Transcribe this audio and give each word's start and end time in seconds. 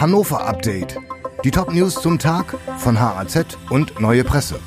Hannover 0.00 0.46
Update. 0.46 0.96
Die 1.42 1.50
Top-News 1.50 2.00
zum 2.00 2.20
Tag 2.20 2.56
von 2.78 3.00
HAZ 3.00 3.58
und 3.68 3.98
Neue 3.98 4.22
Presse. 4.22 4.60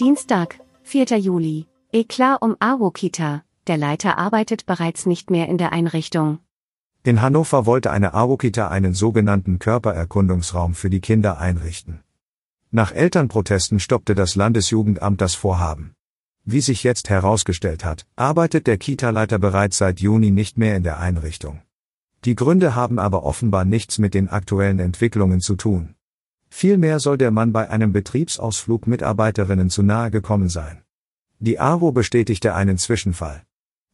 Dienstag, 0.00 0.58
4. 0.82 1.18
Juli. 1.18 1.66
Eklat 1.92 2.40
um 2.40 2.56
AWO-Kita. 2.58 3.42
Der 3.66 3.76
Leiter 3.76 4.16
arbeitet 4.16 4.64
bereits 4.64 5.04
nicht 5.04 5.30
mehr 5.30 5.46
in 5.46 5.58
der 5.58 5.74
Einrichtung. 5.74 6.38
In 7.02 7.20
Hannover 7.20 7.66
wollte 7.66 7.90
eine 7.90 8.14
AWO-Kita 8.14 8.68
einen 8.68 8.94
sogenannten 8.94 9.58
Körpererkundungsraum 9.58 10.72
für 10.74 10.88
die 10.88 11.00
Kinder 11.00 11.38
einrichten. 11.38 12.00
Nach 12.70 12.92
Elternprotesten 12.92 13.78
stoppte 13.78 14.14
das 14.14 14.36
Landesjugendamt 14.36 15.20
das 15.20 15.34
Vorhaben. 15.34 15.92
Wie 16.46 16.62
sich 16.62 16.82
jetzt 16.82 17.10
herausgestellt 17.10 17.84
hat, 17.84 18.06
arbeitet 18.16 18.66
der 18.66 18.78
Kita-Leiter 18.78 19.38
bereits 19.38 19.76
seit 19.76 20.00
Juni 20.00 20.30
nicht 20.30 20.56
mehr 20.56 20.76
in 20.76 20.82
der 20.82 20.98
Einrichtung. 20.98 21.60
Die 22.24 22.34
Gründe 22.34 22.74
haben 22.74 22.98
aber 22.98 23.24
offenbar 23.24 23.64
nichts 23.64 23.98
mit 23.98 24.12
den 24.12 24.28
aktuellen 24.28 24.78
Entwicklungen 24.78 25.40
zu 25.40 25.56
tun. 25.56 25.94
Vielmehr 26.50 27.00
soll 27.00 27.16
der 27.16 27.30
Mann 27.30 27.52
bei 27.52 27.70
einem 27.70 27.92
Betriebsausflug 27.92 28.86
Mitarbeiterinnen 28.86 29.70
zu 29.70 29.82
nahe 29.82 30.10
gekommen 30.10 30.50
sein. 30.50 30.82
Die 31.38 31.58
AWO 31.58 31.92
bestätigte 31.92 32.54
einen 32.54 32.76
Zwischenfall. 32.76 33.42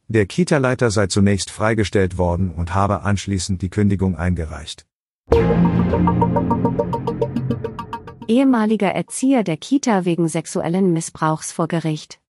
Der 0.09 0.25
Kita-Leiter 0.25 0.91
sei 0.91 1.07
zunächst 1.07 1.51
freigestellt 1.51 2.17
worden 2.17 2.51
und 2.51 2.73
habe 2.73 3.03
anschließend 3.03 3.61
die 3.61 3.69
Kündigung 3.69 4.17
eingereicht. 4.17 4.85
Ehemaliger 8.27 8.91
Erzieher 8.91 9.43
der 9.43 9.55
Kita 9.55 10.03
wegen 10.03 10.27
sexuellen 10.27 10.91
Missbrauchs 10.91 11.53
vor 11.53 11.69
Gericht. 11.69 12.19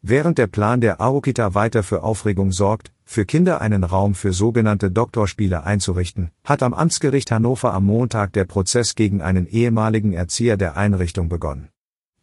Während 0.00 0.38
der 0.38 0.46
Plan 0.46 0.80
der 0.80 1.00
AOKITA 1.00 1.54
weiter 1.54 1.82
für 1.82 2.04
Aufregung 2.04 2.52
sorgt, 2.52 2.92
für 3.04 3.24
Kinder 3.24 3.60
einen 3.60 3.84
Raum 3.84 4.14
für 4.14 4.32
sogenannte 4.32 4.90
Doktorspiele 4.90 5.64
einzurichten, 5.64 6.30
hat 6.44 6.62
am 6.62 6.74
Amtsgericht 6.74 7.30
Hannover 7.30 7.72
am 7.74 7.86
Montag 7.86 8.32
der 8.32 8.44
Prozess 8.44 8.94
gegen 8.94 9.22
einen 9.22 9.46
ehemaligen 9.46 10.12
Erzieher 10.12 10.56
der 10.56 10.76
Einrichtung 10.76 11.28
begonnen. 11.28 11.68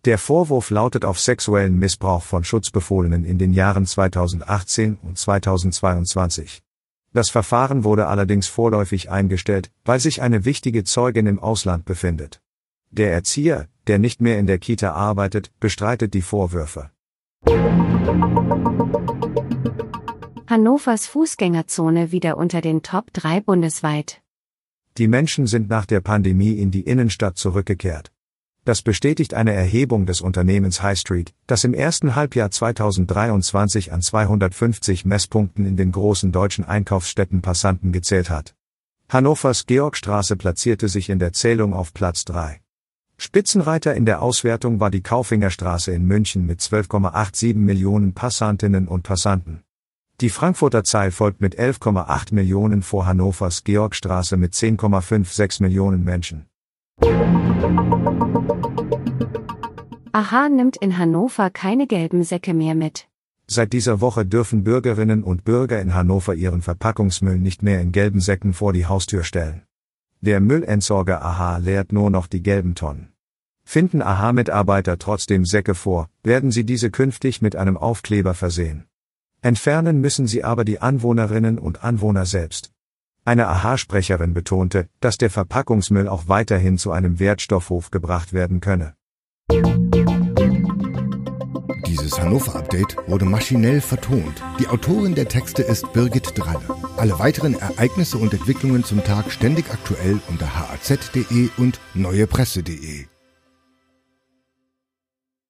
Der 0.05 0.17
Vorwurf 0.17 0.71
lautet 0.71 1.05
auf 1.05 1.19
sexuellen 1.19 1.77
Missbrauch 1.77 2.23
von 2.23 2.43
Schutzbefohlenen 2.43 3.23
in 3.23 3.37
den 3.37 3.53
Jahren 3.53 3.85
2018 3.85 4.97
und 5.03 5.17
2022. 5.17 6.63
Das 7.13 7.29
Verfahren 7.29 7.83
wurde 7.83 8.07
allerdings 8.07 8.47
vorläufig 8.47 9.11
eingestellt, 9.11 9.69
weil 9.85 9.99
sich 9.99 10.21
eine 10.21 10.45
wichtige 10.45 10.83
Zeugin 10.85 11.27
im 11.27 11.39
Ausland 11.39 11.85
befindet. 11.85 12.41
Der 12.89 13.11
Erzieher, 13.11 13.67
der 13.87 13.99
nicht 13.99 14.21
mehr 14.21 14.39
in 14.39 14.47
der 14.47 14.57
Kita 14.57 14.93
arbeitet, 14.93 15.51
bestreitet 15.59 16.13
die 16.13 16.21
Vorwürfe. 16.21 16.89
Hannovers 20.51 21.07
Fußgängerzone 21.07 22.11
wieder 22.11 22.35
unter 22.35 22.59
den 22.59 22.83
Top 22.83 23.13
3 23.13 23.39
bundesweit. 23.39 24.21
Die 24.97 25.07
Menschen 25.07 25.47
sind 25.47 25.69
nach 25.69 25.85
der 25.85 26.01
Pandemie 26.01 26.51
in 26.59 26.71
die 26.71 26.81
Innenstadt 26.81 27.37
zurückgekehrt. 27.37 28.11
Das 28.65 28.81
bestätigt 28.81 29.33
eine 29.33 29.53
Erhebung 29.53 30.05
des 30.05 30.19
Unternehmens 30.19 30.83
High 30.83 30.99
Street, 30.99 31.33
das 31.47 31.63
im 31.63 31.73
ersten 31.73 32.17
Halbjahr 32.17 32.51
2023 32.51 33.93
an 33.93 34.01
250 34.01 35.05
Messpunkten 35.05 35.65
in 35.65 35.77
den 35.77 35.93
großen 35.93 36.33
deutschen 36.33 36.65
Einkaufsstädten 36.65 37.41
Passanten 37.41 37.93
gezählt 37.93 38.29
hat. 38.29 38.53
Hannovers 39.07 39.67
Georgstraße 39.67 40.35
platzierte 40.35 40.89
sich 40.89 41.09
in 41.09 41.19
der 41.19 41.31
Zählung 41.31 41.73
auf 41.73 41.93
Platz 41.93 42.25
3. 42.25 42.59
Spitzenreiter 43.17 43.95
in 43.95 44.05
der 44.05 44.21
Auswertung 44.21 44.81
war 44.81 44.91
die 44.91 45.01
Kaufingerstraße 45.01 45.93
in 45.93 46.03
München 46.03 46.45
mit 46.45 46.59
12,87 46.59 47.55
Millionen 47.55 48.13
Passantinnen 48.13 48.89
und 48.89 49.03
Passanten. 49.03 49.63
Die 50.21 50.29
Frankfurter 50.29 50.83
Zeil 50.83 51.09
folgt 51.09 51.41
mit 51.41 51.59
11,8 51.59 52.35
Millionen 52.35 52.83
vor 52.83 53.07
Hannovers 53.07 53.63
Georgstraße 53.63 54.37
mit 54.37 54.53
10,56 54.53 55.63
Millionen 55.63 56.03
Menschen. 56.03 56.45
Aha 60.11 60.49
nimmt 60.49 60.77
in 60.77 60.99
Hannover 60.99 61.49
keine 61.49 61.87
gelben 61.87 62.23
Säcke 62.23 62.53
mehr 62.53 62.75
mit. 62.75 63.07
Seit 63.47 63.73
dieser 63.73 63.99
Woche 63.99 64.23
dürfen 64.23 64.63
Bürgerinnen 64.63 65.23
und 65.23 65.43
Bürger 65.43 65.81
in 65.81 65.95
Hannover 65.95 66.35
ihren 66.35 66.61
Verpackungsmüll 66.61 67.39
nicht 67.39 67.63
mehr 67.63 67.81
in 67.81 67.91
gelben 67.91 68.19
Säcken 68.19 68.53
vor 68.53 68.73
die 68.73 68.85
Haustür 68.85 69.23
stellen. 69.23 69.63
Der 70.21 70.39
Müllentsorger 70.39 71.25
AHA 71.25 71.57
leert 71.57 71.91
nur 71.91 72.11
noch 72.11 72.27
die 72.27 72.43
gelben 72.43 72.75
Tonnen. 72.75 73.11
Finden 73.63 74.03
AHA-Mitarbeiter 74.03 74.99
trotzdem 74.99 75.45
Säcke 75.45 75.73
vor, 75.73 76.09
werden 76.21 76.51
sie 76.51 76.63
diese 76.63 76.91
künftig 76.91 77.41
mit 77.41 77.55
einem 77.55 77.75
Aufkleber 77.75 78.35
versehen. 78.35 78.85
Entfernen 79.43 80.01
müssen 80.01 80.27
sie 80.27 80.43
aber 80.43 80.63
die 80.63 80.79
Anwohnerinnen 80.81 81.57
und 81.57 81.83
Anwohner 81.83 82.27
selbst. 82.27 82.71
Eine 83.25 83.47
AHA-Sprecherin 83.47 84.35
betonte, 84.35 84.87
dass 84.99 85.17
der 85.17 85.31
Verpackungsmüll 85.31 86.07
auch 86.07 86.27
weiterhin 86.27 86.77
zu 86.77 86.91
einem 86.91 87.19
Wertstoffhof 87.19 87.89
gebracht 87.89 88.33
werden 88.33 88.61
könne. 88.61 88.93
Dieses 91.87 92.19
Hannover-Update 92.19 92.97
wurde 93.07 93.25
maschinell 93.25 93.81
vertont. 93.81 94.43
Die 94.59 94.67
Autorin 94.67 95.15
der 95.15 95.27
Texte 95.27 95.63
ist 95.63 95.91
Birgit 95.91 96.37
Dralle. 96.37 96.61
Alle 96.97 97.17
weiteren 97.17 97.59
Ereignisse 97.59 98.17
und 98.19 98.33
Entwicklungen 98.33 98.83
zum 98.83 99.03
Tag 99.03 99.31
ständig 99.31 99.71
aktuell 99.71 100.19
unter 100.29 100.55
haz.de 100.55 101.49
und 101.57 101.79
neuepresse.de. 101.95 103.10